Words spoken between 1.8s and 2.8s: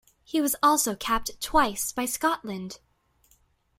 by Scotland.